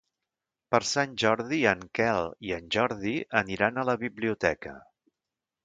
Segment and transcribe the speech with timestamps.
[0.75, 4.77] Per Sant Jordi en Quel i en Jordi aniran a la biblioteca.